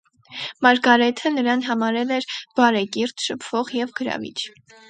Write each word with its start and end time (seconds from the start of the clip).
Մարգարեթը 0.65 1.31
նրան 1.33 1.61
համարել 1.67 2.15
էր 2.17 2.27
«բարեկիրթ, 2.61 3.27
շփվող 3.29 3.73
և 3.83 3.97
գրավիչ»։ 4.01 4.37